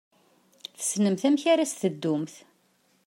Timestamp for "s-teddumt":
1.71-2.35